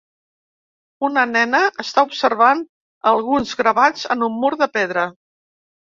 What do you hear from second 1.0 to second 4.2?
Una nena està observant alguns gravats